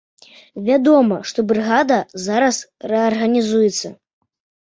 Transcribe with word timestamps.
Вядома, 0.67 1.17
што 1.31 1.43
брыгада 1.51 1.97
зараз 2.25 2.59
рэарганізуецца. 2.93 3.87